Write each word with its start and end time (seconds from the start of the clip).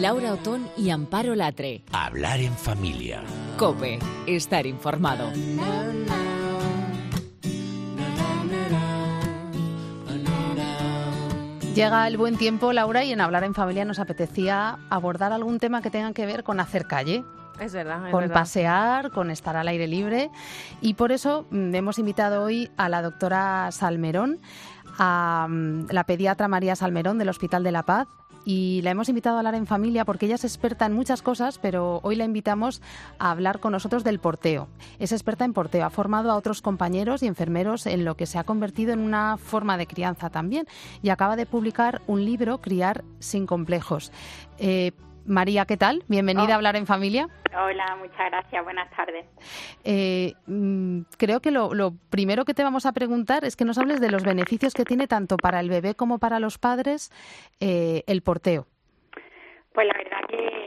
Laura 0.00 0.32
Otón 0.32 0.68
y 0.76 0.90
Amparo 0.90 1.34
Latre. 1.34 1.82
Hablar 1.92 2.38
en 2.38 2.52
familia. 2.52 3.20
Cope, 3.56 3.98
estar 4.28 4.64
informado. 4.64 5.32
Llega 11.74 12.06
el 12.06 12.16
buen 12.16 12.36
tiempo, 12.36 12.72
Laura, 12.72 13.02
y 13.04 13.12
en 13.12 13.20
Hablar 13.20 13.42
en 13.42 13.54
Familia 13.54 13.84
nos 13.84 13.98
apetecía 13.98 14.78
abordar 14.88 15.32
algún 15.32 15.58
tema 15.58 15.82
que 15.82 15.90
tenga 15.90 16.12
que 16.12 16.26
ver 16.26 16.44
con 16.44 16.60
hacer 16.60 16.86
calle. 16.86 17.24
Es 17.60 17.72
verdad. 17.72 18.06
Es 18.06 18.12
con 18.12 18.20
verdad. 18.20 18.34
pasear, 18.34 19.10
con 19.10 19.30
estar 19.32 19.56
al 19.56 19.66
aire 19.66 19.88
libre. 19.88 20.30
Y 20.80 20.94
por 20.94 21.10
eso 21.10 21.46
mm, 21.50 21.74
hemos 21.74 21.98
invitado 21.98 22.44
hoy 22.44 22.70
a 22.76 22.88
la 22.88 23.02
doctora 23.02 23.70
Salmerón, 23.72 24.38
a 24.96 25.48
mm, 25.48 25.86
la 25.90 26.04
pediatra 26.04 26.46
María 26.46 26.76
Salmerón 26.76 27.18
del 27.18 27.28
Hospital 27.30 27.64
de 27.64 27.72
la 27.72 27.82
Paz. 27.82 28.06
Y 28.50 28.80
la 28.80 28.92
hemos 28.92 29.10
invitado 29.10 29.36
a 29.36 29.40
hablar 29.40 29.56
en 29.56 29.66
familia 29.66 30.06
porque 30.06 30.24
ella 30.24 30.36
es 30.36 30.44
experta 30.44 30.86
en 30.86 30.94
muchas 30.94 31.20
cosas, 31.20 31.58
pero 31.58 32.00
hoy 32.02 32.16
la 32.16 32.24
invitamos 32.24 32.80
a 33.18 33.30
hablar 33.30 33.60
con 33.60 33.72
nosotros 33.72 34.04
del 34.04 34.20
porteo. 34.20 34.68
Es 34.98 35.12
experta 35.12 35.44
en 35.44 35.52
porteo, 35.52 35.84
ha 35.84 35.90
formado 35.90 36.30
a 36.30 36.34
otros 36.34 36.62
compañeros 36.62 37.22
y 37.22 37.26
enfermeros 37.26 37.84
en 37.84 38.06
lo 38.06 38.16
que 38.16 38.24
se 38.24 38.38
ha 38.38 38.44
convertido 38.44 38.94
en 38.94 39.00
una 39.00 39.36
forma 39.36 39.76
de 39.76 39.86
crianza 39.86 40.30
también 40.30 40.66
y 41.02 41.10
acaba 41.10 41.36
de 41.36 41.44
publicar 41.44 42.00
un 42.06 42.24
libro, 42.24 42.62
Criar 42.62 43.04
sin 43.18 43.44
complejos. 43.44 44.12
Eh, 44.56 44.92
María, 45.28 45.64
¿qué 45.66 45.76
tal? 45.76 46.02
Bienvenida 46.08 46.48
Oh. 46.48 46.52
a 46.52 46.54
hablar 46.56 46.76
en 46.76 46.86
familia. 46.86 47.28
Hola, 47.54 47.96
muchas 48.00 48.30
gracias. 48.30 48.64
Buenas 48.64 48.90
tardes. 48.90 49.26
Eh, 49.84 50.34
mm, 50.46 51.00
creo 51.16 51.40
que 51.40 51.50
lo, 51.50 51.74
lo 51.74 51.92
primero 52.10 52.44
que 52.44 52.54
te 52.54 52.62
vamos 52.62 52.86
a 52.86 52.92
preguntar 52.92 53.44
es 53.44 53.54
que 53.56 53.64
nos 53.64 53.78
hables 53.78 54.00
de 54.00 54.10
los 54.10 54.24
beneficios 54.24 54.74
que 54.74 54.84
tiene 54.84 55.06
tanto 55.06 55.36
para 55.36 55.60
el 55.60 55.68
bebé 55.68 55.94
como 55.94 56.18
para 56.18 56.40
los 56.40 56.58
padres 56.58 57.10
eh, 57.60 58.02
el 58.06 58.22
porteo. 58.22 58.66
Pues 59.72 59.86
la 59.86 59.94
verdad 59.96 60.18
que 60.28 60.57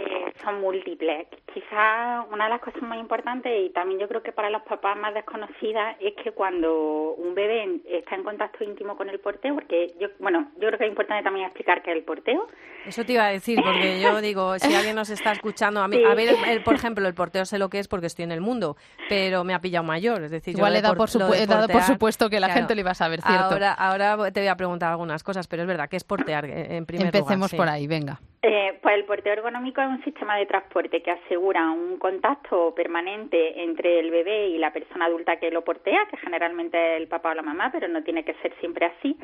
son 0.43 0.61
múltiples. 0.61 1.27
Quizás 1.53 2.25
una 2.31 2.45
de 2.45 2.49
las 2.51 2.61
cosas 2.61 2.81
más 2.83 2.97
importantes 2.99 3.51
y 3.65 3.69
también 3.71 3.99
yo 3.99 4.07
creo 4.07 4.23
que 4.23 4.31
para 4.31 4.49
los 4.49 4.61
papás 4.63 4.97
más 4.97 5.13
desconocidas 5.13 5.95
es 5.99 6.13
que 6.23 6.31
cuando 6.31 7.13
un 7.17 7.33
bebé 7.35 7.81
está 7.89 8.15
en 8.15 8.23
contacto 8.23 8.63
íntimo 8.63 8.95
con 8.97 9.09
el 9.09 9.19
porteo, 9.19 9.53
porque 9.55 9.93
yo, 9.99 10.07
bueno, 10.19 10.49
yo 10.55 10.67
creo 10.67 10.77
que 10.77 10.85
es 10.85 10.89
importante 10.89 11.23
también 11.23 11.45
explicar 11.45 11.81
qué 11.81 11.91
es 11.91 11.97
el 11.97 12.03
porteo. 12.03 12.47
Eso 12.85 13.05
te 13.05 13.13
iba 13.13 13.25
a 13.25 13.29
decir, 13.29 13.59
porque 13.63 14.01
yo 14.01 14.19
digo, 14.21 14.57
si 14.59 14.73
alguien 14.73 14.95
nos 14.95 15.09
está 15.09 15.31
escuchando, 15.33 15.81
a 15.81 15.87
mí, 15.87 15.97
Sí. 15.97 16.03
a 16.05 16.15
ver, 16.15 16.29
el- 16.29 16.43
el- 16.49 16.63
por 16.63 16.75
ejemplo, 16.75 17.07
el 17.07 17.13
porteo 17.13 17.45
sé 17.45 17.59
lo 17.59 17.69
que 17.69 17.79
es 17.79 17.87
porque 17.87 18.07
estoy 18.07 18.23
en 18.23 18.31
el 18.31 18.41
mundo, 18.41 18.75
pero 19.09 19.43
me 19.43 19.53
ha 19.53 19.59
pillado 19.59 19.83
mayor, 19.85 20.23
es 20.23 20.31
decir, 20.31 20.53
yo 20.55 20.59
Igual 20.59 20.73
lo 20.73 20.79
he 20.79 20.81
dado 20.81 20.95
por- 20.95 21.11
por, 21.11 21.21
lo 21.21 21.27
supu- 21.27 21.31
de 21.37 21.43
he 21.43 21.47
dado 21.47 21.61
por 21.67 21.71
portear, 21.73 21.83
supuesto 21.93 22.29
que 22.29 22.39
la 22.39 22.47
claro. 22.47 22.59
gente 22.61 22.75
lo 22.75 22.81
iba 22.81 22.91
a 22.91 22.95
saber, 22.95 23.21
¿cierto? 23.21 23.43
Ahora, 23.53 23.73
ahora 23.73 24.31
te 24.31 24.39
voy 24.39 24.47
a 24.47 24.55
preguntar 24.55 24.91
algunas 24.91 25.23
cosas, 25.23 25.47
pero 25.47 25.61
es 25.63 25.67
verdad 25.67 25.89
que 25.89 25.97
es 25.97 26.03
portear 26.03 26.45
eh, 26.45 26.77
en 26.77 26.85
primer 26.85 27.07
Empecemos 27.07 27.35
lugar. 27.35 27.49
sí. 27.49 27.57
por 27.57 27.69
ahí, 27.69 27.87
venga. 27.87 28.19
Eh, 28.43 28.79
pues 28.81 28.95
el 28.95 29.05
porteo 29.05 29.33
ergonómico 29.33 29.81
es 29.81 29.87
un 29.87 30.03
sistema 30.03 30.35
de 30.35 30.47
transporte 30.47 31.03
que 31.03 31.11
asegura 31.11 31.69
un 31.69 31.97
contacto 31.99 32.73
permanente 32.73 33.61
entre 33.61 33.99
el 33.99 34.09
bebé 34.09 34.47
y 34.47 34.57
la 34.57 34.73
persona 34.73 35.05
adulta 35.05 35.37
que 35.37 35.51
lo 35.51 35.63
portea, 35.63 36.07
que 36.09 36.17
generalmente 36.17 36.95
es 36.95 37.01
el 37.01 37.07
papá 37.07 37.31
o 37.31 37.33
la 37.35 37.43
mamá, 37.43 37.69
pero 37.71 37.87
no 37.87 38.01
tiene 38.03 38.25
que 38.25 38.33
ser 38.41 38.51
siempre 38.59 38.87
así. 38.87 39.15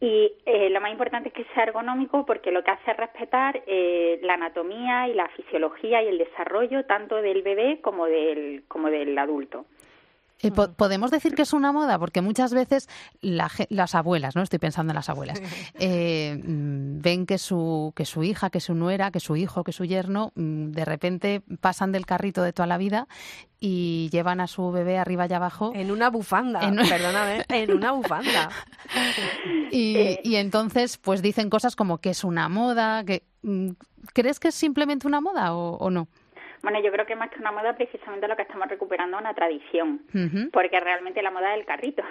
Y 0.00 0.32
eh, 0.46 0.70
lo 0.70 0.80
más 0.80 0.92
importante 0.92 1.28
es 1.28 1.34
que 1.34 1.44
sea 1.52 1.64
ergonómico 1.64 2.24
porque 2.24 2.50
lo 2.50 2.64
que 2.64 2.70
hace 2.70 2.90
es 2.90 2.96
respetar 2.96 3.62
eh, 3.66 4.18
la 4.22 4.34
anatomía 4.34 5.08
y 5.08 5.14
la 5.14 5.28
fisiología 5.28 6.02
y 6.02 6.08
el 6.08 6.16
desarrollo 6.16 6.86
tanto 6.86 7.16
del 7.16 7.42
bebé 7.42 7.80
como 7.82 8.06
del, 8.06 8.64
como 8.66 8.88
del 8.88 9.16
adulto. 9.18 9.66
Eh, 10.48 10.50
po- 10.52 10.72
¿Podemos 10.72 11.10
decir 11.10 11.34
que 11.34 11.42
es 11.42 11.52
una 11.52 11.72
moda? 11.72 11.98
Porque 11.98 12.20
muchas 12.22 12.52
veces 12.54 12.88
la 13.20 13.50
las 13.70 13.94
abuelas, 13.94 14.36
¿no? 14.36 14.42
Estoy 14.42 14.58
pensando 14.58 14.90
en 14.92 14.96
las 14.96 15.08
abuelas, 15.08 15.40
eh, 15.78 16.40
mm, 16.44 17.00
ven 17.00 17.26
que 17.26 17.38
su, 17.38 17.92
que 17.96 18.04
su 18.04 18.22
hija, 18.24 18.50
que 18.50 18.60
su 18.60 18.74
nuera, 18.74 19.10
que 19.10 19.20
su 19.20 19.36
hijo, 19.36 19.64
que 19.64 19.72
su 19.72 19.84
yerno, 19.84 20.32
mm, 20.34 20.70
de 20.70 20.84
repente 20.84 21.42
pasan 21.60 21.92
del 21.92 22.06
carrito 22.06 22.42
de 22.42 22.52
toda 22.52 22.66
la 22.66 22.78
vida 22.78 23.06
y 23.60 24.08
llevan 24.12 24.40
a 24.40 24.46
su 24.46 24.70
bebé 24.70 24.98
arriba 24.98 25.26
y 25.28 25.32
abajo. 25.32 25.72
En 25.74 25.90
una 25.90 26.10
bufanda, 26.10 26.60
En- 26.68 26.76
perdóname, 26.76 27.44
en 27.48 27.72
una 27.72 27.92
bufanda. 27.92 28.50
Y, 29.70 30.18
y 30.22 30.36
entonces, 30.36 30.98
pues 30.98 31.20
dicen 31.22 31.50
cosas 31.50 31.74
como 31.76 31.98
que 31.98 32.10
es 32.10 32.22
una 32.24 32.48
moda, 32.48 33.04
que 33.04 33.24
mm, 33.42 33.70
¿crees 34.12 34.38
que 34.38 34.48
es 34.48 34.54
simplemente 34.54 35.06
una 35.06 35.20
moda 35.20 35.54
o, 35.54 35.76
o 35.78 35.90
no? 35.90 36.08
Bueno, 36.64 36.80
yo 36.80 36.90
creo 36.90 37.04
que 37.04 37.14
más 37.14 37.28
que 37.28 37.40
una 37.40 37.52
moda, 37.52 37.74
precisamente 37.74 38.26
lo 38.26 38.36
que 38.36 38.42
estamos 38.42 38.66
recuperando 38.68 39.18
es 39.18 39.20
una 39.20 39.34
tradición, 39.34 40.00
porque 40.50 40.80
realmente 40.80 41.20
la 41.20 41.30
moda 41.30 41.52
es 41.52 41.60
el 41.60 41.66
carrito. 41.66 42.02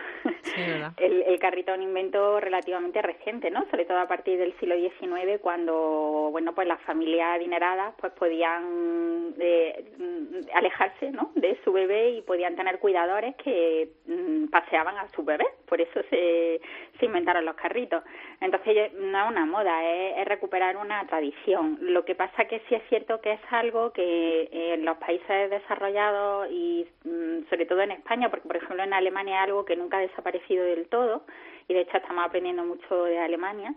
Sí. 0.43 0.61
El, 0.97 1.23
el 1.23 1.39
carrito 1.39 1.71
es 1.71 1.77
un 1.77 1.83
invento 1.83 2.39
relativamente 2.39 3.01
reciente, 3.01 3.49
¿no? 3.49 3.65
Sobre 3.71 3.85
todo 3.85 3.97
a 3.99 4.07
partir 4.07 4.37
del 4.37 4.53
siglo 4.59 4.75
XIX, 4.75 5.39
cuando, 5.41 6.29
bueno, 6.31 6.53
pues 6.53 6.67
las 6.67 6.79
familias 6.81 7.35
adineradas 7.35 7.95
pues 7.99 8.13
podían 8.13 9.33
eh, 9.39 9.91
mm, 9.97 10.55
alejarse, 10.55 11.11
¿no? 11.11 11.31
De 11.35 11.57
su 11.63 11.71
bebé 11.71 12.11
y 12.11 12.21
podían 12.21 12.55
tener 12.55 12.79
cuidadores 12.79 13.35
que 13.37 13.89
mm, 14.05 14.49
paseaban 14.49 14.97
a 14.97 15.07
su 15.09 15.23
bebé. 15.23 15.45
Por 15.67 15.81
eso 15.81 16.01
se, 16.09 16.61
se 16.99 17.05
inventaron 17.05 17.45
los 17.45 17.55
carritos. 17.55 18.03
Entonces 18.39 18.93
no 18.93 19.25
es 19.25 19.31
una 19.31 19.45
moda, 19.45 19.83
es, 19.83 20.17
es 20.19 20.25
recuperar 20.25 20.77
una 20.77 21.05
tradición. 21.07 21.79
Lo 21.81 22.05
que 22.05 22.15
pasa 22.15 22.45
que 22.45 22.61
sí 22.69 22.75
es 22.75 22.83
cierto 22.89 23.19
que 23.21 23.33
es 23.33 23.41
algo 23.49 23.91
que 23.91 24.42
en 24.51 24.85
los 24.85 24.97
países 24.97 25.49
desarrollados 25.49 26.47
y 26.51 26.87
mm, 27.03 27.49
sobre 27.49 27.65
todo 27.65 27.81
en 27.81 27.91
España, 27.91 28.29
porque 28.29 28.47
por 28.47 28.57
ejemplo 28.57 28.83
en 28.83 28.93
Alemania 28.93 29.37
es 29.37 29.43
algo 29.43 29.65
que 29.65 29.75
nunca 29.75 29.97
ha 29.97 30.01
desaparecido 30.01 30.65
del 30.65 30.87
todo 30.87 31.23
y 31.67 31.73
de 31.73 31.81
hecho 31.81 31.97
estamos 31.97 32.25
aprendiendo 32.25 32.63
mucho 32.63 33.05
de 33.05 33.19
Alemania. 33.19 33.73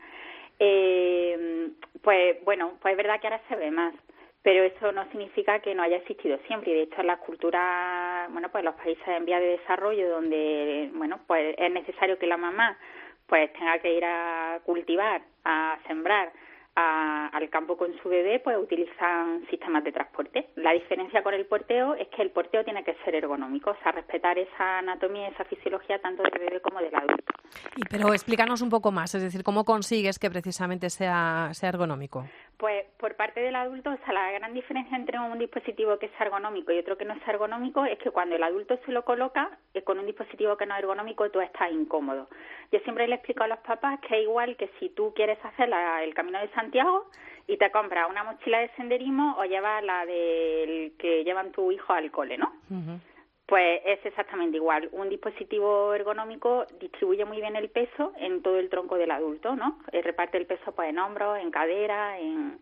Eh, 0.59 1.71
pues 2.03 2.43
bueno, 2.45 2.75
pues 2.81 2.93
es 2.93 2.97
verdad 2.97 3.21
que 3.21 3.27
ahora 3.27 3.43
se 3.49 3.57
ve 3.57 3.71
más, 3.71 3.95
pero 4.43 4.63
eso 4.63 4.93
no 4.93 5.05
significa 5.11 5.59
que 5.59 5.75
no 5.75 5.83
haya 5.83 5.97
existido 5.97 6.39
siempre 6.47 6.71
y 6.71 6.75
de 6.75 6.83
hecho 6.83 7.01
en 7.01 7.09
las 7.09 7.19
culturas, 7.19 8.31
bueno, 8.33 8.49
pues 8.51 8.65
los 8.65 8.75
países 8.77 9.07
en 9.09 9.25
vía 9.25 9.41
de 9.41 9.59
desarrollo 9.59 10.09
donde, 10.09 10.91
bueno, 10.95 11.21
pues 11.27 11.55
es 11.59 11.73
necesario 11.73 12.19
que 12.19 12.27
la 12.27 12.37
mamá 12.37 12.79
pues 13.27 13.53
tenga 13.55 13.79
que 13.81 13.93
ir 13.93 14.05
a 14.05 14.61
cultivar, 14.65 15.21
a 15.45 15.79
sembrar, 15.87 16.33
a- 16.77 17.29
al 17.29 17.49
campo 17.51 17.77
con 17.77 17.97
su 18.03 18.09
bebé, 18.09 18.39
pues 18.41 18.57
utilizan 18.59 19.45
sistemas 19.51 19.83
de 19.83 19.93
transporte. 19.93 20.49
La 20.57 20.73
diferencia 20.73 21.23
con 21.23 21.35
el 21.35 21.47
porteo 21.47 21.95
es 21.95 22.09
que 22.09 22.23
el 22.23 22.31
porteo 22.31 22.65
tiene 22.65 22.85
que 22.85 22.95
ser 23.05 23.15
ergonómico, 23.15 23.71
o 23.71 23.77
sea, 23.83 23.93
respetar 23.93 24.39
esa 24.39 24.79
anatomía 24.79 25.29
y 25.29 25.33
esa 25.33 25.45
fisiología 25.45 25.99
tanto 26.01 26.23
del 26.23 26.39
bebé 26.39 26.61
como 26.61 26.79
del 26.81 26.95
adulto. 26.95 27.33
Y, 27.77 27.83
pero 27.91 28.13
explícanos 28.13 28.61
un 28.63 28.69
poco 28.71 28.93
más, 28.93 29.15
es 29.15 29.23
decir, 29.23 29.43
¿cómo 29.43 29.65
consigues 29.65 30.19
que 30.19 30.31
precisamente 30.31 30.91
sea, 30.91 31.49
sea 31.53 31.71
ergonómico? 31.71 32.27
Pues 32.59 32.87
por 32.99 33.17
parte 33.17 33.41
del 33.41 33.55
adulto, 33.55 33.91
o 33.91 33.97
sea, 33.99 34.15
la 34.15 34.33
gran 34.33 34.55
diferencia 34.55 34.97
entre 34.97 35.19
un 35.19 35.39
dispositivo 35.39 35.99
que 35.99 36.07
es 36.07 36.13
ergonómico 36.19 36.73
y 36.73 36.79
otro 36.79 36.97
que 36.97 37.05
no 37.05 37.13
es 37.13 37.29
ergonómico 37.29 37.85
es 37.85 37.99
que 37.99 38.11
cuando 38.11 38.35
el 38.35 38.43
adulto 38.43 38.79
se 38.87 38.93
lo 38.93 39.05
coloca, 39.05 39.59
eh, 39.75 39.83
con 39.83 39.99
un 39.99 40.07
dispositivo 40.07 40.57
que 40.57 40.65
no 40.65 40.75
es 40.75 40.81
ergonómico, 40.81 41.31
tú 41.31 41.41
estás 41.41 41.71
incómodo. 41.71 42.29
Yo 42.73 42.79
siempre 42.81 43.09
le 43.09 43.17
explico 43.17 43.45
a 43.45 43.49
los 43.49 43.59
papás 43.59 44.01
que 44.01 44.17
es 44.17 44.23
igual 44.23 44.57
que 44.57 44.71
si 44.81 44.89
tú 44.89 45.13
quieres 45.15 45.39
hacer 45.45 45.71
el 46.03 46.15
Camino 46.15 46.39
de 46.39 46.49
Santiago 46.49 47.11
y 47.47 47.59
te 47.59 47.71
compras 47.71 48.09
una 48.09 48.25
mochila 48.25 48.59
de 48.61 48.71
senderismo 48.77 49.37
o 49.39 49.45
llevas 49.45 49.85
la 49.85 50.07
del 50.07 50.95
que 50.99 51.25
llevan 51.25 51.53
tu 51.53 51.71
hijo 51.71 51.93
al 51.93 52.11
cole, 52.11 52.39
¿no? 52.39 52.53
Pues 53.47 53.81
es 53.85 54.05
exactamente 54.05 54.57
igual. 54.57 54.89
Un 54.91 55.09
dispositivo 55.09 55.95
ergonómico 55.95 56.67
distribuye 56.81 57.25
muy 57.25 57.37
bien 57.37 57.55
el 57.55 57.69
peso 57.69 58.13
en 58.19 58.43
todo 58.43 58.59
el 58.59 58.69
tronco 58.69 58.97
del 58.97 59.13
adulto, 59.13 59.55
¿no? 59.55 59.79
Eh, 59.93 60.03
reparte 60.03 60.37
el 60.37 60.47
peso 60.47 60.73
pues 60.73 60.91
en 60.91 60.99
hombros, 60.99 61.39
en 61.39 61.51
cadera, 61.51 62.19
en... 62.19 62.59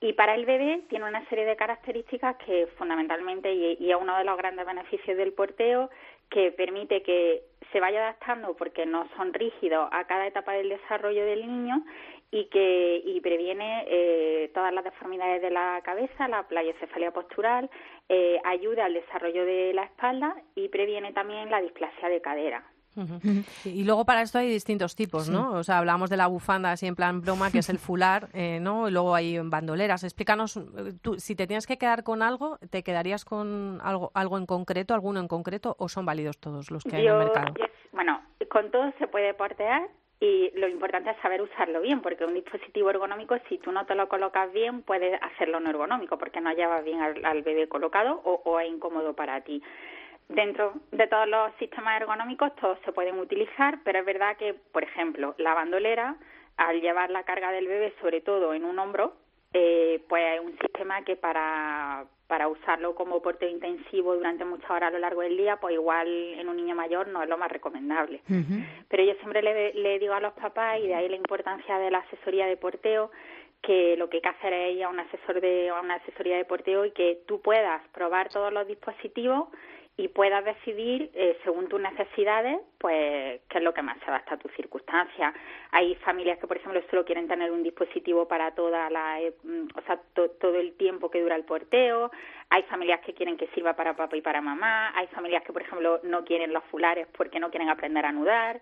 Y 0.00 0.14
para 0.14 0.34
el 0.34 0.44
bebé 0.44 0.82
tiene 0.88 1.06
una 1.06 1.26
serie 1.28 1.44
de 1.44 1.56
características 1.56 2.36
que 2.44 2.66
fundamentalmente, 2.76 3.54
y, 3.54 3.76
y 3.78 3.90
es 3.90 3.96
uno 3.98 4.18
de 4.18 4.24
los 4.24 4.36
grandes 4.36 4.66
beneficios 4.66 5.16
del 5.16 5.32
porteo, 5.32 5.90
que 6.32 6.50
permite 6.50 7.02
que 7.02 7.42
se 7.70 7.80
vaya 7.80 8.00
adaptando 8.00 8.54
porque 8.56 8.86
no 8.86 9.06
son 9.16 9.32
rígidos 9.32 9.88
a 9.92 10.06
cada 10.06 10.26
etapa 10.26 10.52
del 10.52 10.70
desarrollo 10.70 11.24
del 11.24 11.46
niño 11.46 11.84
y 12.30 12.46
que 12.46 13.02
y 13.04 13.20
previene 13.20 13.84
eh, 13.86 14.50
todas 14.54 14.72
las 14.72 14.84
deformidades 14.84 15.42
de 15.42 15.50
la 15.50 15.80
cabeza, 15.84 16.28
la 16.28 16.48
pliocefalia 16.48 17.10
postural, 17.12 17.68
eh, 18.08 18.40
ayuda 18.44 18.86
al 18.86 18.94
desarrollo 18.94 19.44
de 19.44 19.72
la 19.74 19.84
espalda 19.84 20.34
y 20.54 20.68
previene 20.68 21.12
también 21.12 21.50
la 21.50 21.60
displasia 21.60 22.08
de 22.08 22.22
cadera. 22.22 22.71
Y 23.64 23.70
y 23.82 23.84
luego 23.84 24.04
para 24.04 24.22
esto 24.22 24.38
hay 24.38 24.48
distintos 24.48 24.94
tipos, 24.94 25.28
¿no? 25.30 25.52
O 25.52 25.64
sea, 25.64 25.78
hablamos 25.78 26.10
de 26.10 26.16
la 26.16 26.26
bufanda 26.26 26.72
así 26.72 26.86
en 26.86 26.94
plan 26.94 27.20
broma, 27.20 27.50
que 27.50 27.58
es 27.60 27.68
el 27.68 27.78
fular, 27.78 28.28
eh, 28.34 28.58
¿no? 28.60 28.88
Y 28.88 28.92
luego 28.92 29.14
hay 29.14 29.38
bandoleras. 29.38 30.04
Explícanos, 30.04 30.56
eh, 30.56 30.62
tú, 31.00 31.18
si 31.18 31.34
te 31.34 31.46
tienes 31.46 31.66
que 31.66 31.78
quedar 31.78 32.02
con 32.04 32.22
algo, 32.22 32.58
¿te 32.70 32.82
quedarías 32.82 33.24
con 33.24 33.80
algo, 33.82 34.10
algo 34.14 34.36
en 34.38 34.46
concreto, 34.46 34.94
alguno 34.94 35.20
en 35.20 35.28
concreto, 35.28 35.74
o 35.78 35.88
son 35.88 36.04
válidos 36.06 36.38
todos 36.38 36.70
los 36.70 36.84
que 36.84 36.96
hay 36.96 37.06
en 37.06 37.12
el 37.12 37.18
mercado? 37.18 37.54
yo- 37.58 37.66
bueno, 37.92 38.20
con 38.50 38.70
todo 38.70 38.92
se 38.98 39.06
puede 39.06 39.34
portear 39.34 39.88
y 40.20 40.50
lo 40.58 40.68
importante 40.68 41.10
es 41.10 41.16
saber 41.20 41.42
usarlo 41.42 41.80
bien, 41.80 42.00
porque 42.00 42.24
un 42.24 42.34
dispositivo 42.34 42.90
ergonómico, 42.90 43.34
si 43.48 43.58
tú 43.58 43.72
no 43.72 43.86
te 43.86 43.94
lo 43.94 44.08
colocas 44.08 44.52
bien, 44.52 44.82
puedes 44.82 45.20
hacerlo 45.22 45.60
no 45.60 45.68
ergonómico, 45.70 46.16
porque 46.18 46.40
no 46.40 46.52
llevas 46.52 46.84
bien 46.84 47.00
al, 47.00 47.24
al 47.24 47.42
bebé 47.42 47.68
colocado 47.68 48.20
o, 48.24 48.40
o 48.44 48.60
es 48.60 48.68
incómodo 48.70 49.14
para 49.14 49.40
ti. 49.42 49.62
Dentro 50.34 50.74
de 50.90 51.06
todos 51.06 51.28
los 51.28 51.52
sistemas 51.58 52.00
ergonómicos 52.00 52.54
todos 52.56 52.78
se 52.84 52.92
pueden 52.92 53.18
utilizar, 53.18 53.78
pero 53.84 53.98
es 54.00 54.04
verdad 54.04 54.36
que, 54.36 54.54
por 54.54 54.82
ejemplo, 54.82 55.34
la 55.38 55.54
bandolera, 55.54 56.16
al 56.56 56.80
llevar 56.80 57.10
la 57.10 57.24
carga 57.24 57.50
del 57.52 57.66
bebé 57.68 57.94
sobre 58.00 58.20
todo 58.20 58.54
en 58.54 58.64
un 58.64 58.78
hombro, 58.78 59.14
eh, 59.52 60.02
pues 60.08 60.40
un 60.40 60.56
sistema 60.58 61.02
que 61.02 61.16
para, 61.16 62.06
para 62.26 62.48
usarlo 62.48 62.94
como 62.94 63.20
porteo 63.20 63.50
intensivo 63.50 64.14
durante 64.14 64.46
muchas 64.46 64.70
horas 64.70 64.88
a 64.88 64.92
lo 64.92 64.98
largo 64.98 65.20
del 65.20 65.36
día, 65.36 65.56
pues 65.56 65.74
igual 65.74 66.08
en 66.08 66.48
un 66.48 66.56
niño 66.56 66.74
mayor 66.74 67.08
no 67.08 67.22
es 67.22 67.28
lo 67.28 67.36
más 67.36 67.52
recomendable. 67.52 68.22
Pero 68.88 69.04
yo 69.04 69.12
siempre 69.14 69.42
le, 69.42 69.74
le 69.74 69.98
digo 69.98 70.14
a 70.14 70.20
los 70.20 70.32
papás, 70.32 70.78
y 70.80 70.86
de 70.86 70.94
ahí 70.94 71.08
la 71.10 71.16
importancia 71.16 71.78
de 71.78 71.90
la 71.90 71.98
asesoría 71.98 72.46
de 72.46 72.56
porteo, 72.56 73.10
que 73.62 73.96
lo 73.96 74.10
que 74.10 74.18
hay 74.18 74.22
que 74.22 74.28
hacer 74.28 74.52
es 74.52 74.76
ir 74.76 74.84
a 74.84 74.88
un 74.88 75.00
asesor 75.00 75.40
de 75.40 75.70
a 75.70 75.80
una 75.80 75.94
asesoría 75.94 76.36
de 76.36 76.44
porteo 76.44 76.84
y 76.84 76.90
que 76.90 77.22
tú 77.26 77.40
puedas 77.40 77.80
probar 77.88 78.28
todos 78.28 78.52
los 78.52 78.66
dispositivos 78.66 79.48
y 79.96 80.08
puedas 80.08 80.44
decidir 80.44 81.10
eh, 81.14 81.38
según 81.44 81.68
tus 81.68 81.80
necesidades 81.80 82.58
pues 82.78 83.40
qué 83.48 83.58
es 83.58 83.62
lo 83.62 83.74
que 83.74 83.82
más 83.82 83.98
se 83.98 84.06
adapta 84.06 84.34
a 84.34 84.38
tus 84.38 84.50
circunstancias. 84.52 85.34
Hay 85.70 85.94
familias 85.96 86.38
que 86.38 86.46
por 86.46 86.56
ejemplo 86.56 86.82
solo 86.90 87.04
quieren 87.04 87.28
tener 87.28 87.52
un 87.52 87.62
dispositivo 87.62 88.26
para 88.26 88.52
toda 88.54 88.88
la 88.90 89.20
eh, 89.20 89.34
mm, 89.44 89.68
o 89.76 89.82
sea 89.82 90.00
todo 90.14 90.58
el 90.58 90.76
tiempo 90.76 91.10
que 91.10 91.20
dura 91.20 91.36
el 91.36 91.44
porteo. 91.44 92.10
Hay 92.50 92.62
familias 92.64 93.00
que 93.00 93.14
quieren 93.14 93.36
que 93.36 93.48
sirva 93.48 93.74
para 93.74 93.94
papá 93.94 94.16
y 94.16 94.22
para 94.22 94.40
mamá. 94.40 94.92
Hay 94.96 95.06
familias 95.08 95.44
que 95.44 95.52
por 95.52 95.62
ejemplo 95.62 96.00
no 96.02 96.24
quieren 96.24 96.52
los 96.52 96.64
fulares 96.64 97.06
porque 97.16 97.38
no 97.38 97.50
quieren 97.50 97.68
aprender 97.68 98.04
a 98.04 98.08
anudar 98.08 98.60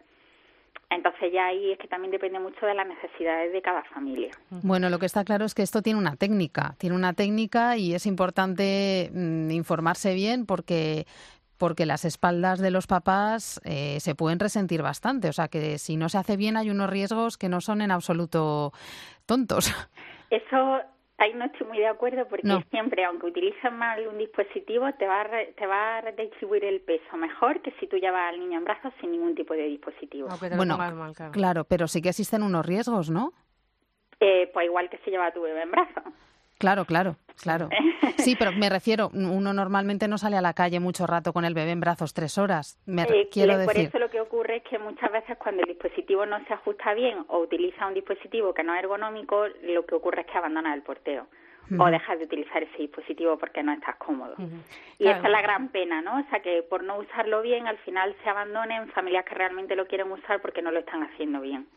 entonces 0.91 1.33
ya 1.33 1.47
ahí 1.47 1.73
es 1.73 1.79
que 1.79 1.89
también 1.89 2.11
depende 2.11 2.39
mucho 2.39 2.67
de 2.67 2.75
las 2.75 2.87
necesidades 2.87 3.53
de 3.53 3.63
cada 3.63 3.83
familia. 3.85 4.31
Bueno, 4.51 4.91
lo 4.91 4.99
que 4.99 5.07
está 5.07 5.25
claro 5.25 5.45
es 5.45 5.55
que 5.55 5.63
esto 5.63 5.83
tiene 5.83 5.99
una 5.99 6.17
técnica, 6.17 6.75
tiene 6.79 6.97
una 6.97 7.13
técnica 7.13 7.77
y 7.77 7.95
es 7.95 8.07
importante 8.07 9.11
mm, 9.13 9.51
informarse 9.53 10.15
bien 10.15 10.47
porque 10.47 11.07
porque 11.59 11.85
las 11.85 12.07
espaldas 12.07 12.59
de 12.59 12.71
los 12.71 12.87
papás 12.87 13.61
eh, 13.65 14.01
se 14.01 14.15
pueden 14.15 14.39
resentir 14.39 14.81
bastante. 14.81 15.29
O 15.29 15.33
sea 15.35 15.49
que 15.49 15.77
si 15.77 15.97
no 15.97 16.09
se 16.09 16.17
hace 16.17 16.39
bien 16.39 16.57
hay 16.57 16.71
unos 16.71 16.89
riesgos 16.89 17.37
que 17.37 17.51
no 17.51 17.61
son 17.61 17.83
en 17.83 17.91
absoluto 17.91 18.73
tontos. 19.27 19.71
Eso 20.31 20.81
Ahí 21.21 21.35
no 21.35 21.45
estoy 21.45 21.67
muy 21.67 21.77
de 21.77 21.87
acuerdo 21.87 22.27
porque 22.29 22.49
siempre, 22.71 23.05
aunque 23.05 23.27
utilices 23.27 23.71
mal 23.71 24.09
un 24.09 24.17
dispositivo, 24.17 24.91
te 24.99 25.07
va, 25.07 25.21
a 25.21 25.29
te 25.55 25.67
va 25.67 25.99
a 25.99 26.01
redistribuir 26.01 26.65
el 26.65 26.81
peso 26.81 27.15
mejor 27.19 27.61
que 27.61 27.73
si 27.73 27.87
tú 27.87 27.99
llevas 27.99 28.33
al 28.33 28.41
niño 28.41 28.57
en 28.57 28.65
brazos 28.65 28.91
sin 29.03 29.13
ningún 29.13 29.35
tipo 29.35 29.53
de 29.53 29.65
dispositivo. 29.65 30.29
bueno, 30.57 30.79
claro. 31.31 31.65
pero 31.65 31.89
sí 31.89 32.01
que 32.01 32.09
existen 32.09 32.43
unos 32.43 32.65
riesgos, 32.65 33.11
¿no? 33.11 33.35
Eh, 34.19 34.49
pues 34.55 34.65
igual 34.65 34.89
que 34.89 34.97
si 35.05 35.11
lleva 35.11 35.27
a 35.27 35.33
tu 35.33 35.43
bebé 35.43 35.61
en 35.61 35.71
brazos. 35.71 36.05
Claro, 36.61 36.85
claro, 36.85 37.17
claro. 37.43 37.71
Sí, 38.19 38.37
pero 38.39 38.53
me 38.53 38.69
refiero, 38.69 39.11
uno 39.15 39.55
normalmente 39.55 40.07
no 40.09 40.19
sale 40.19 40.37
a 40.37 40.43
la 40.43 40.53
calle 40.53 40.79
mucho 40.79 41.07
rato 41.07 41.33
con 41.33 41.47
el 41.47 41.55
bebé 41.55 41.71
en 41.71 41.81
brazos 41.81 42.13
tres 42.13 42.37
horas. 42.37 42.79
Me 42.85 43.07
quiero 43.33 43.57
decir. 43.57 43.67
Por 43.67 43.77
eso 43.79 43.99
lo 43.99 44.11
que 44.11 44.21
ocurre 44.21 44.57
es 44.57 44.63
que 44.65 44.79
muchas 44.79 45.11
veces 45.11 45.39
cuando 45.39 45.63
el 45.63 45.69
dispositivo 45.69 46.27
no 46.27 46.39
se 46.47 46.53
ajusta 46.53 46.93
bien 46.93 47.25
o 47.29 47.39
utiliza 47.39 47.87
un 47.87 47.95
dispositivo 47.95 48.53
que 48.53 48.63
no 48.63 48.75
es 48.75 48.81
ergonómico, 48.81 49.47
lo 49.63 49.87
que 49.87 49.95
ocurre 49.95 50.21
es 50.21 50.27
que 50.27 50.37
abandona 50.37 50.75
el 50.75 50.83
porteo. 50.83 51.29
o 51.79 51.87
dejas 51.87 52.19
de 52.19 52.25
utilizar 52.25 52.63
ese 52.63 52.77
dispositivo 52.79 53.39
porque 53.39 53.63
no 53.63 53.73
estás 53.73 53.97
cómodo. 53.97 54.35
Y 54.99 55.07
esa 55.07 55.23
es 55.23 55.31
la 55.31 55.41
gran 55.41 55.69
pena, 55.69 56.03
¿no? 56.03 56.19
O 56.19 56.25
sea, 56.29 56.41
que 56.41 56.63
por 56.63 56.83
no 56.83 56.99
usarlo 56.99 57.41
bien, 57.43 57.67
al 57.69 57.79
final 57.79 58.15
se 58.23 58.29
abandonen 58.29 58.89
familias 58.89 59.25
que 59.25 59.35
realmente 59.35 59.77
lo 59.77 59.87
quieren 59.87 60.11
usar 60.11 60.43
porque 60.43 60.63
no 60.63 60.73
lo 60.73 60.81
están 60.81 61.05
haciendo 61.05 61.41
bien. 61.41 61.69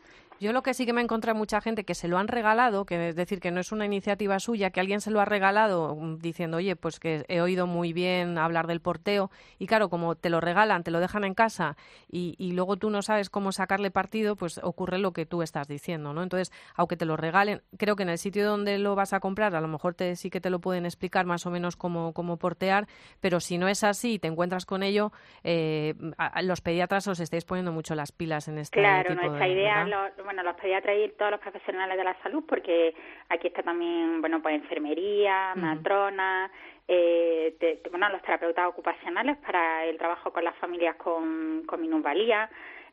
Yo 0.44 0.52
lo 0.52 0.62
que 0.62 0.74
sí 0.74 0.84
que 0.84 0.92
me 0.92 1.00
encontré 1.00 1.32
mucha 1.32 1.62
gente 1.62 1.84
que 1.84 1.94
se 1.94 2.06
lo 2.06 2.18
han 2.18 2.28
regalado, 2.28 2.84
que 2.84 3.08
es 3.08 3.16
decir, 3.16 3.40
que 3.40 3.50
no 3.50 3.60
es 3.60 3.72
una 3.72 3.86
iniciativa 3.86 4.38
suya, 4.38 4.68
que 4.68 4.78
alguien 4.78 5.00
se 5.00 5.10
lo 5.10 5.22
ha 5.22 5.24
regalado 5.24 5.96
mm, 5.96 6.18
diciendo, 6.18 6.58
oye, 6.58 6.76
pues 6.76 7.00
que 7.00 7.24
he 7.28 7.40
oído 7.40 7.66
muy 7.66 7.94
bien 7.94 8.36
hablar 8.36 8.66
del 8.66 8.82
porteo, 8.82 9.30
y 9.58 9.66
claro, 9.66 9.88
como 9.88 10.16
te 10.16 10.28
lo 10.28 10.42
regalan, 10.42 10.84
te 10.84 10.90
lo 10.90 11.00
dejan 11.00 11.24
en 11.24 11.32
casa 11.32 11.78
y, 12.10 12.34
y 12.36 12.52
luego 12.52 12.76
tú 12.76 12.90
no 12.90 13.00
sabes 13.00 13.30
cómo 13.30 13.52
sacarle 13.52 13.90
partido, 13.90 14.36
pues 14.36 14.60
ocurre 14.62 14.98
lo 14.98 15.14
que 15.14 15.24
tú 15.24 15.40
estás 15.40 15.66
diciendo, 15.66 16.12
¿no? 16.12 16.22
Entonces, 16.22 16.52
aunque 16.74 16.98
te 16.98 17.06
lo 17.06 17.16
regalen, 17.16 17.62
creo 17.78 17.96
que 17.96 18.02
en 18.02 18.10
el 18.10 18.18
sitio 18.18 18.46
donde 18.46 18.76
lo 18.76 18.94
vas 18.94 19.14
a 19.14 19.20
comprar, 19.20 19.54
a 19.54 19.62
lo 19.62 19.68
mejor 19.68 19.94
te, 19.94 20.14
sí 20.14 20.28
que 20.28 20.42
te 20.42 20.50
lo 20.50 20.58
pueden 20.58 20.84
explicar 20.84 21.24
más 21.24 21.46
o 21.46 21.50
menos 21.50 21.76
cómo, 21.76 22.12
cómo 22.12 22.36
portear, 22.36 22.86
pero 23.20 23.40
si 23.40 23.56
no 23.56 23.66
es 23.66 23.82
así 23.82 24.12
y 24.12 24.18
te 24.18 24.28
encuentras 24.28 24.66
con 24.66 24.82
ello, 24.82 25.10
eh, 25.42 25.94
los 26.42 26.60
pediatras 26.60 27.08
os 27.08 27.18
estáis 27.20 27.46
poniendo 27.46 27.72
mucho 27.72 27.94
las 27.94 28.12
pilas 28.12 28.46
en 28.48 28.58
este 28.58 28.78
claro, 28.78 29.08
tipo 29.08 29.22
nuestra 29.22 29.48
idea, 29.48 29.86
bueno, 30.22 30.33
los 30.42 30.56
pediatras 30.56 30.96
y 30.98 31.08
todos 31.10 31.32
los 31.32 31.40
profesionales 31.40 31.96
de 31.96 32.04
la 32.04 32.20
salud, 32.22 32.44
porque 32.46 32.94
aquí 33.28 33.48
está 33.48 33.62
también, 33.62 34.20
bueno, 34.20 34.42
pues 34.42 34.54
enfermería, 34.54 35.54
matrona, 35.54 36.50
eh, 36.88 37.80
bueno, 37.90 38.08
los 38.10 38.22
terapeutas 38.22 38.66
ocupacionales 38.68 39.36
para 39.38 39.84
el 39.84 39.96
trabajo 39.98 40.32
con 40.32 40.44
las 40.44 40.56
familias 40.56 40.96
con, 40.96 41.62
con 41.66 41.80
minusvalía, 41.80 42.50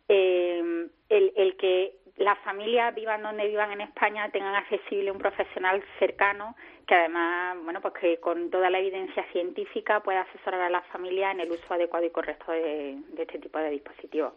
eh, 0.08 0.88
el, 1.10 1.34
el 1.36 1.58
que 1.58 1.96
las 2.18 2.38
familias 2.40 2.94
vivan 2.94 3.24
donde 3.24 3.48
vivan 3.48 3.72
en 3.72 3.82
España 3.82 4.30
tengan 4.30 4.56
accesible 4.56 5.12
un 5.12 5.18
profesional 5.18 5.84
cercano 6.00 6.56
que 6.88 6.96
además, 6.96 7.58
bueno, 7.64 7.80
pues 7.82 7.94
que 7.94 8.20
con 8.20 8.50
toda 8.50 8.70
la 8.70 8.80
evidencia 8.80 9.24
científica 9.32 10.02
pueda 10.02 10.22
asesorar 10.22 10.62
a 10.62 10.70
las 10.70 10.86
familias 10.88 11.34
en 11.34 11.40
el 11.40 11.52
uso 11.52 11.74
adecuado 11.74 12.06
y 12.06 12.10
correcto 12.10 12.52
de, 12.52 12.98
este 13.18 13.40
tipo 13.40 13.60
de 13.60 13.70
dispositivos. 13.70 14.34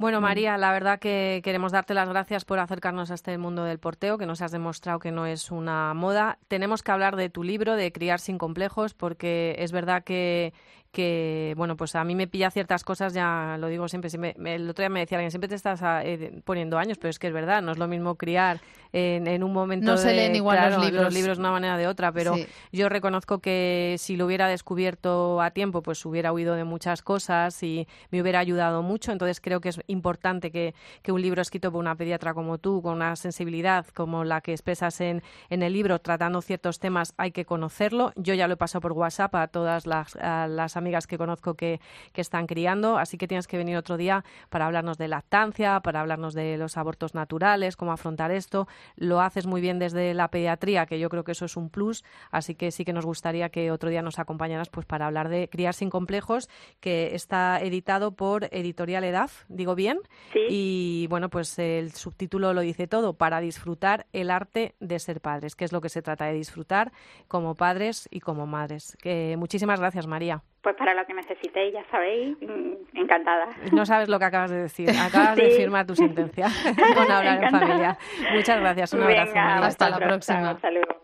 Bueno, 0.00 0.22
María, 0.22 0.56
la 0.56 0.72
verdad 0.72 0.98
que 0.98 1.42
queremos 1.44 1.72
darte 1.72 1.92
las 1.92 2.08
gracias 2.08 2.46
por 2.46 2.58
acercarnos 2.58 3.10
a 3.10 3.14
este 3.14 3.36
mundo 3.36 3.64
del 3.64 3.78
porteo, 3.78 4.16
que 4.16 4.24
nos 4.24 4.40
has 4.40 4.50
demostrado 4.50 4.98
que 4.98 5.12
no 5.12 5.26
es 5.26 5.50
una 5.50 5.92
moda. 5.92 6.38
Tenemos 6.48 6.82
que 6.82 6.90
hablar 6.90 7.16
de 7.16 7.28
tu 7.28 7.42
libro, 7.42 7.76
de 7.76 7.92
Criar 7.92 8.18
sin 8.18 8.38
complejos, 8.38 8.94
porque 8.94 9.56
es 9.58 9.72
verdad 9.72 10.02
que 10.02 10.54
que, 10.92 11.54
bueno, 11.56 11.76
pues 11.76 11.94
a 11.94 12.04
mí 12.04 12.14
me 12.14 12.26
pilla 12.26 12.50
ciertas 12.50 12.82
cosas, 12.82 13.14
ya 13.14 13.56
lo 13.58 13.68
digo 13.68 13.88
siempre, 13.88 14.10
el 14.44 14.68
otro 14.68 14.82
día 14.82 14.88
me 14.88 15.00
decía 15.00 15.18
alguien, 15.18 15.30
siempre 15.30 15.48
te 15.48 15.54
estás 15.54 15.82
ah, 15.82 16.04
eh, 16.04 16.40
poniendo 16.44 16.78
años, 16.78 16.98
pero 16.98 17.10
es 17.10 17.18
que 17.18 17.28
es 17.28 17.32
verdad, 17.32 17.62
no 17.62 17.72
es 17.72 17.78
lo 17.78 17.86
mismo 17.86 18.16
criar 18.16 18.60
en, 18.92 19.44
un 19.44 19.52
momento 19.52 19.92
No 19.92 19.96
se 19.96 20.12
leen 20.12 20.34
igual 20.34 20.72
los 20.72 20.84
libros. 20.84 21.04
Los 21.04 21.14
libros 21.14 21.36
de 21.38 21.40
una 21.42 21.52
manera 21.52 21.76
de 21.76 21.86
otra, 21.86 22.10
pero 22.10 22.34
yo 22.72 22.88
reconozco 22.88 23.38
que 23.38 23.94
si 23.98 24.16
lo 24.16 24.26
hubiera 24.26 24.48
descubierto 24.48 25.40
a 25.40 25.52
tiempo, 25.52 25.82
pues 25.82 26.04
hubiera 26.04 26.32
huido 26.32 26.56
de 26.56 26.64
muchas 26.64 27.02
cosas 27.02 27.62
y 27.62 27.86
me 28.10 28.20
hubiera 28.20 28.40
ayudado 28.40 28.82
mucho, 28.82 29.12
entonces 29.12 29.40
creo 29.40 29.60
que 29.60 29.68
es 29.68 29.80
importante 29.86 30.50
que, 30.50 30.74
que 31.02 31.12
un 31.12 31.22
libro 31.22 31.40
escrito 31.40 31.70
por 31.70 31.78
una 31.78 31.94
pediatra 31.94 32.34
como 32.34 32.58
tú, 32.58 32.82
con 32.82 32.94
una 32.94 33.14
sensibilidad 33.14 33.86
como 33.94 34.24
la 34.24 34.40
que 34.40 34.52
expresas 34.52 35.00
en, 35.00 35.22
en 35.50 35.62
el 35.62 35.72
libro, 35.72 36.00
tratando 36.00 36.42
ciertos 36.42 36.80
temas, 36.80 37.14
hay 37.16 37.30
que 37.30 37.44
conocerlo. 37.44 38.12
Yo 38.16 38.34
ya 38.34 38.48
lo 38.48 38.54
he 38.54 38.56
pasado 38.56 38.80
por 38.80 38.92
WhatsApp 38.92 39.34
a 39.36 39.46
todas 39.46 39.86
las, 39.86 40.16
a 40.16 40.48
las 40.48 40.76
amigas 40.80 41.06
que 41.06 41.16
conozco 41.16 41.54
que, 41.54 41.80
que 42.12 42.20
están 42.20 42.46
criando, 42.46 42.98
así 42.98 43.16
que 43.16 43.28
tienes 43.28 43.46
que 43.46 43.56
venir 43.56 43.76
otro 43.76 43.96
día 43.96 44.24
para 44.48 44.66
hablarnos 44.66 44.98
de 44.98 45.06
lactancia, 45.06 45.80
para 45.80 46.00
hablarnos 46.00 46.34
de 46.34 46.56
los 46.56 46.76
abortos 46.76 47.14
naturales, 47.14 47.76
cómo 47.76 47.92
afrontar 47.92 48.32
esto. 48.32 48.66
Lo 48.96 49.20
haces 49.20 49.46
muy 49.46 49.60
bien 49.60 49.78
desde 49.78 50.14
la 50.14 50.28
pediatría, 50.28 50.86
que 50.86 50.98
yo 50.98 51.08
creo 51.08 51.24
que 51.24 51.32
eso 51.32 51.44
es 51.44 51.56
un 51.56 51.70
plus, 51.70 52.04
así 52.30 52.54
que 52.54 52.70
sí 52.70 52.84
que 52.84 52.92
nos 52.92 53.06
gustaría 53.06 53.50
que 53.50 53.70
otro 53.70 53.90
día 53.90 54.02
nos 54.02 54.18
acompañaras 54.18 54.68
pues 54.68 54.86
para 54.86 55.06
hablar 55.06 55.28
de 55.28 55.48
Criar 55.48 55.74
sin 55.74 55.90
complejos, 55.90 56.48
que 56.80 57.14
está 57.14 57.60
editado 57.60 58.12
por 58.12 58.48
Editorial 58.50 59.04
EDAF, 59.04 59.44
digo 59.48 59.74
bien, 59.74 60.00
sí. 60.32 60.40
y 60.48 61.06
bueno, 61.08 61.28
pues 61.28 61.58
el 61.58 61.92
subtítulo 61.92 62.52
lo 62.52 62.60
dice 62.60 62.86
todo, 62.86 63.14
para 63.14 63.40
disfrutar 63.40 64.06
el 64.12 64.30
arte 64.30 64.74
de 64.80 64.98
ser 64.98 65.20
padres, 65.20 65.54
que 65.54 65.64
es 65.64 65.72
lo 65.72 65.80
que 65.80 65.88
se 65.88 66.02
trata 66.02 66.26
de 66.26 66.34
disfrutar 66.34 66.92
como 67.28 67.54
padres 67.54 68.08
y 68.10 68.20
como 68.20 68.46
madres. 68.46 68.96
Que 69.00 69.36
muchísimas 69.36 69.80
gracias, 69.80 70.06
María. 70.06 70.42
Pues 70.62 70.76
para 70.76 70.92
lo 70.92 71.06
que 71.06 71.14
necesitéis, 71.14 71.72
ya 71.72 71.84
sabéis, 71.90 72.36
mm, 72.40 72.98
encantada. 72.98 73.48
No 73.72 73.86
sabes 73.86 74.08
lo 74.08 74.18
que 74.18 74.26
acabas 74.26 74.50
de 74.50 74.62
decir. 74.62 74.90
Acabas 75.00 75.36
de 75.36 75.50
firmar 75.50 75.86
tu 75.86 75.94
sentencia 75.94 76.48
con 76.94 77.10
hablar 77.10 77.42
en 77.44 77.50
familia. 77.50 77.98
Muchas 78.34 78.60
gracias. 78.60 78.92
Un 78.92 79.02
abrazo. 79.02 79.38
Hasta, 79.38 79.90
la 79.90 79.98
próxima. 79.98 80.50
Hasta 80.50 80.70
luego. 80.70 80.99